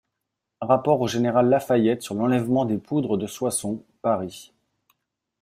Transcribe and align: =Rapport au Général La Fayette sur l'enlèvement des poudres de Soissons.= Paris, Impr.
=Rapport 0.61 0.99
au 1.01 1.07
Général 1.07 1.47
La 1.49 1.59
Fayette 1.59 2.01
sur 2.01 2.15
l'enlèvement 2.15 2.65
des 2.65 2.79
poudres 2.79 3.19
de 3.19 3.27
Soissons.= 3.27 3.85
Paris, 4.01 4.51
Impr. 4.51 4.99